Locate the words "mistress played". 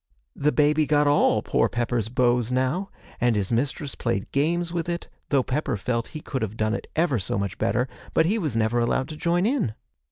3.51-4.31